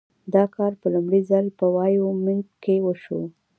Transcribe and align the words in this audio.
دا 0.33 0.43
کار 0.55 0.71
په 0.81 0.87
لومړي 0.93 1.21
ځل 1.29 1.45
په 1.59 1.65
وایومینګ 1.75 2.45
کې 2.63 2.75
وشو. 2.85 3.21